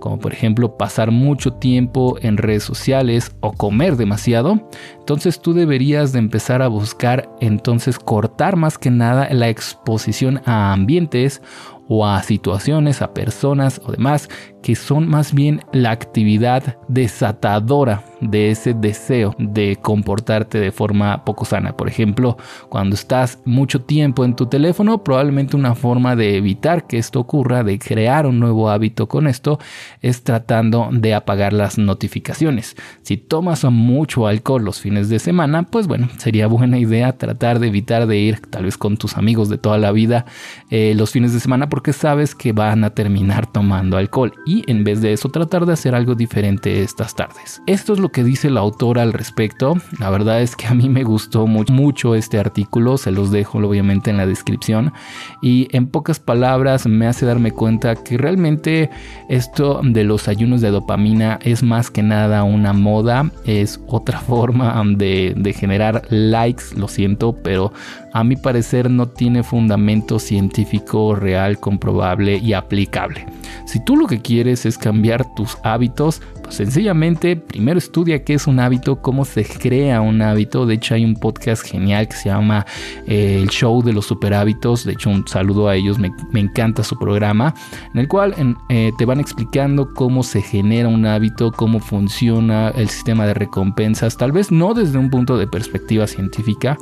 como 0.01 0.19
por 0.19 0.33
ejemplo 0.33 0.77
pasar 0.77 1.13
mucho 1.13 1.53
tiempo 1.53 2.17
en 2.21 2.37
redes 2.37 2.65
sociales 2.65 3.33
o 3.41 3.53
comer 3.53 3.97
demasiado, 3.97 4.69
entonces 4.99 5.41
tú 5.41 5.55
deberías 5.55 6.13
de 6.13 6.19
empezar 6.19 6.63
a 6.63 6.69
buscar 6.69 7.31
entonces 7.41 7.99
cortar 7.99 8.57
más 8.57 8.77
que 8.77 8.91
nada 8.91 9.29
la 9.31 9.49
exposición 9.49 10.43
a 10.47 10.73
ambientes 10.73 11.43
o 11.93 12.07
a 12.07 12.23
situaciones, 12.23 13.03
a 13.03 13.13
personas 13.13 13.81
o 13.85 13.91
demás 13.91 14.29
que 14.63 14.77
son 14.77 15.09
más 15.09 15.35
bien 15.35 15.63
la 15.73 15.91
actividad 15.91 16.77
desatadora 16.89 18.05
de 18.21 18.51
ese 18.51 18.75
deseo 18.75 19.35
de 19.39 19.79
comportarte 19.81 20.61
de 20.61 20.71
forma 20.71 21.25
poco 21.25 21.45
sana. 21.45 21.77
Por 21.77 21.89
ejemplo, 21.89 22.37
cuando 22.69 22.95
estás 22.95 23.39
mucho 23.45 23.81
tiempo 23.81 24.25
en 24.25 24.37
tu 24.37 24.47
teléfono, 24.47 25.03
probablemente 25.03 25.57
una 25.57 25.75
forma 25.75 26.15
de 26.17 26.37
evitar 26.37 26.87
que 26.87 26.99
esto 26.99 27.21
ocurra, 27.21 27.65
de 27.65 27.79
crear 27.79 28.27
un 28.27 28.39
nuevo 28.39 28.69
hábito 28.69 29.09
con 29.09 29.27
esto, 29.27 29.59
es 30.03 30.23
tratando 30.23 30.91
de 30.93 31.15
apagar 31.15 31.53
las 31.53 31.79
notificaciones. 31.79 32.77
Si 33.03 33.17
tomas 33.17 33.65
mucho 33.65 34.27
alcohol 34.27 34.65
los 34.65 34.81
fines 34.81 35.09
de 35.09 35.19
semana, 35.19 35.63
pues 35.65 35.87
bueno, 35.87 36.09
sería 36.19 36.47
buena 36.47 36.79
idea 36.79 37.17
tratar 37.17 37.59
de 37.59 37.69
evitar 37.69 38.07
de 38.07 38.19
ir 38.19 38.41
tal 38.51 38.65
vez 38.65 38.77
con 38.77 38.97
tus 38.97 39.17
amigos 39.17 39.49
de 39.49 39.59
toda 39.59 39.79
la 39.79 39.93
vida 39.93 40.27
eh, 40.71 40.95
los 40.97 41.11
fines 41.11 41.33
de 41.33 41.41
semana 41.41 41.69
porque 41.81 41.95
sabes 41.95 42.35
que 42.35 42.53
van 42.53 42.85
a 42.85 42.91
terminar 42.91 43.51
tomando 43.51 43.97
alcohol 43.97 44.35
y 44.45 44.71
en 44.71 44.85
vez 44.85 45.01
de 45.01 45.15
eso 45.15 45.31
tratar 45.31 45.65
de 45.65 45.73
hacer 45.73 45.95
algo 45.95 46.15
diferente 46.15 46.83
estas 46.83 47.15
tardes. 47.15 47.63
Esto 47.67 47.95
es 47.95 47.99
lo 47.99 48.11
que 48.11 48.23
dice 48.23 48.51
la 48.51 48.61
autora 48.61 49.01
al 49.01 49.15
respecto. 49.15 49.79
La 49.99 50.11
verdad 50.11 50.43
es 50.43 50.57
que 50.57 50.67
a 50.67 50.75
mí 50.75 50.91
me 50.91 51.05
gustó 51.05 51.47
mucho, 51.47 52.15
este 52.15 52.39
artículo, 52.39 52.99
se 52.99 53.13
los 53.13 53.31
dejo 53.31 53.57
obviamente 53.61 54.11
en 54.11 54.19
la 54.19 54.27
descripción 54.27 54.93
y 55.41 55.75
en 55.75 55.87
pocas 55.87 56.21
palabras 56.21 56.87
me 56.87 57.07
hace 57.07 57.25
darme 57.25 57.51
cuenta 57.51 57.97
que 57.97 58.19
realmente 58.19 58.91
esto 59.31 59.81
de 59.83 60.05
los 60.05 60.29
ayunos 60.29 60.61
de 60.61 60.73
dopamina 60.73 61.39
es 61.41 61.63
más 61.63 61.91
que 61.91 62.03
nada 62.03 62.43
una 62.43 62.75
moda, 62.75 63.31
es 63.47 63.81
otra 63.87 64.21
forma 64.21 64.83
de 64.85 65.57
generar 65.59 66.03
likes, 66.11 66.65
lo 66.77 66.89
siento, 66.89 67.35
pero 67.43 67.73
a 68.13 68.25
mi 68.25 68.37
parecer 68.37 68.91
no 68.91 69.09
tiene 69.09 69.43
fundamento 69.43 70.19
científico 70.19 71.15
real, 71.15 71.59
comprobable 71.59 72.39
y 72.39 72.53
aplicable. 72.53 73.27
Si 73.67 73.83
tú 73.85 73.97
lo 73.97 74.07
que 74.07 74.21
quieres 74.21 74.67
es 74.67 74.79
cambiar 74.79 75.35
tus 75.35 75.57
hábitos, 75.63 76.23
pues 76.43 76.57
sencillamente 76.57 77.37
primero 77.37 77.79
estudia 77.79 78.25
qué 78.25 78.35
es 78.35 78.47
un 78.47 78.59
hábito, 78.59 79.01
cómo 79.01 79.25
se 79.25 79.45
crea 79.45 80.01
un 80.01 80.23
hábito. 80.23 80.67
De 80.67 80.75
hecho 80.75 80.95
hay 80.95 81.05
un 81.05 81.15
podcast 81.15 81.65
genial 81.65 82.09
que 82.09 82.17
se 82.17 82.29
llama 82.29 82.67
eh, 83.07 83.39
El 83.41 83.49
Show 83.49 83.83
de 83.83 83.93
los 83.93 84.07
Super 84.07 84.35
Hábitos. 84.35 84.85
De 84.85 84.93
hecho 84.93 85.11
un 85.11 85.27
saludo 85.29 85.69
a 85.69 85.77
ellos, 85.77 85.99
me, 85.99 86.11
encanta 86.35 86.83
su 86.83 86.99
programa, 86.99 87.55
en 87.95 88.01
el 88.01 88.09
cual 88.09 88.35
eh, 88.69 88.91
te 88.99 89.05
van 89.05 89.21
explicando 89.21 89.93
cómo 89.95 90.23
se 90.23 90.43
genera 90.43 90.89
un 90.89 91.07
hábito, 91.07 91.53
cómo 91.53 91.81
funciona 91.81 92.71
el 92.71 92.89
sistema 92.89 93.27
de 93.27 93.35
recompensas, 93.35 94.17
tal 94.17 94.33
vez 94.33 94.51
no 94.51 94.75
desde 94.75 94.99
un 94.99 95.11
punto 95.11 95.37
de 95.37 95.47
perspectiva 95.47 96.07
científica, 96.07 96.79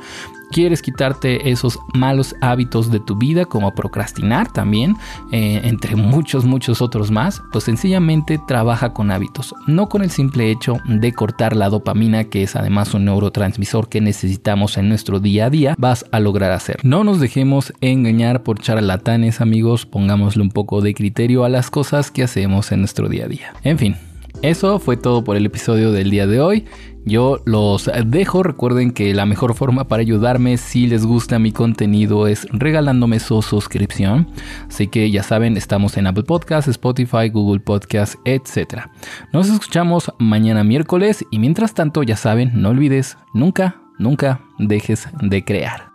quieres 0.51 0.81
quitarte 0.81 1.49
esos 1.49 1.79
malos 1.93 2.35
hábitos 2.41 2.91
de 2.91 2.99
tu 2.99 3.17
vida 3.17 3.45
como 3.45 3.73
procrastinar 3.73 4.51
también, 4.51 4.95
eh, 5.31 5.61
entre 5.63 5.95
muchos, 5.95 6.45
muchos 6.45 6.81
otros 6.81 7.11
más, 7.11 7.41
pues 7.51 7.63
sencillamente 7.63 8.39
trabaja 8.47 8.93
con 8.93 9.11
hábitos, 9.11 9.53
no 9.67 9.89
con 9.89 10.03
el 10.03 10.11
simple 10.11 10.51
hecho 10.51 10.77
de 10.85 11.13
cortar 11.13 11.55
la 11.55 11.69
dopamina, 11.69 12.25
que 12.25 12.43
es 12.43 12.55
además 12.55 12.93
un 12.93 13.05
neurotransmisor 13.05 13.89
que 13.89 14.01
necesitamos 14.01 14.77
en 14.77 14.89
nuestro 14.89 15.19
día 15.19 15.45
a 15.45 15.49
día, 15.49 15.75
vas 15.77 16.05
a 16.11 16.19
lograr 16.19 16.51
hacer. 16.51 16.79
No 16.83 17.03
nos 17.03 17.19
dejemos 17.19 17.73
engañar 17.81 18.43
por 18.43 18.59
charlatanes 18.59 19.41
amigos, 19.41 19.85
pongámosle 19.85 20.41
un 20.41 20.49
poco 20.49 20.81
de 20.81 20.93
criterio 20.93 21.43
a 21.43 21.49
las 21.49 21.69
cosas 21.69 22.11
que 22.11 22.23
hacemos 22.23 22.71
en 22.71 22.79
nuestro 22.79 23.09
día 23.09 23.25
a 23.25 23.27
día. 23.27 23.53
En 23.63 23.77
fin, 23.77 23.95
eso 24.41 24.79
fue 24.79 24.97
todo 24.97 25.23
por 25.23 25.35
el 25.35 25.45
episodio 25.45 25.91
del 25.91 26.09
día 26.09 26.25
de 26.25 26.39
hoy. 26.39 26.65
Yo 27.05 27.41
los 27.45 27.89
dejo. 28.05 28.43
Recuerden 28.43 28.91
que 28.91 29.13
la 29.13 29.25
mejor 29.25 29.55
forma 29.55 29.87
para 29.87 30.01
ayudarme 30.01 30.57
si 30.57 30.87
les 30.87 31.05
gusta 31.05 31.39
mi 31.39 31.51
contenido 31.51 32.27
es 32.27 32.47
regalándome 32.51 33.19
su 33.19 33.41
suscripción. 33.41 34.27
Así 34.67 34.87
que 34.87 35.09
ya 35.09 35.23
saben, 35.23 35.57
estamos 35.57 35.97
en 35.97 36.07
Apple 36.07 36.23
Podcasts, 36.23 36.69
Spotify, 36.69 37.29
Google 37.29 37.61
Podcasts, 37.61 38.17
etc. 38.25 38.85
Nos 39.33 39.49
escuchamos 39.49 40.11
mañana 40.19 40.63
miércoles 40.63 41.25
y 41.31 41.39
mientras 41.39 41.73
tanto 41.73 42.03
ya 42.03 42.15
saben, 42.15 42.51
no 42.53 42.69
olvides, 42.69 43.17
nunca, 43.33 43.81
nunca 43.97 44.41
dejes 44.59 45.07
de 45.21 45.43
crear. 45.43 45.88